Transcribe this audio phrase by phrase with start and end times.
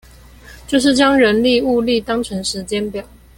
[0.65, 3.05] 就是將人力物力當成時間表